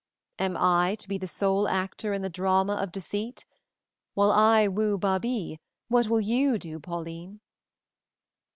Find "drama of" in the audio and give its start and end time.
2.31-2.91